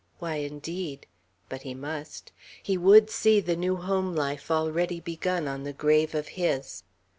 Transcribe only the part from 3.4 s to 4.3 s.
new home